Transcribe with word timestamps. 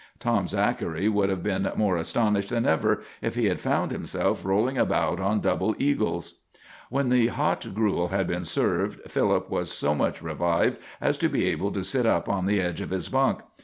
Tom 0.17 0.47
Zachary 0.47 1.07
would 1.07 1.29
have 1.29 1.43
been 1.43 1.71
more 1.75 1.95
astonished 1.95 2.49
than 2.49 2.65
ever 2.65 3.03
if 3.21 3.35
he 3.35 3.45
had 3.45 3.61
found 3.61 3.91
himself 3.91 4.43
rolling 4.43 4.75
about 4.75 5.19
on 5.19 5.39
double 5.41 5.75
eagles. 5.77 6.39
When 6.89 7.09
the 7.09 7.27
hot 7.27 7.67
gruel 7.75 8.07
had 8.07 8.25
been 8.25 8.43
served, 8.45 8.99
Philip 9.11 9.51
was 9.51 9.71
so 9.71 9.93
much 9.93 10.23
revived 10.23 10.79
as 10.99 11.19
to 11.19 11.29
be 11.29 11.45
able 11.45 11.71
to 11.73 11.83
sit 11.83 12.07
up 12.07 12.27
on 12.27 12.47
the 12.47 12.59
edge 12.59 12.81
of 12.81 12.89
his 12.89 13.09
bunk. 13.09 13.41